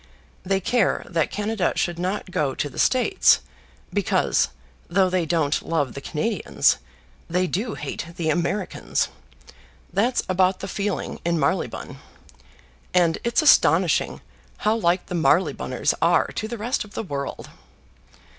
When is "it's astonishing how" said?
13.23-14.75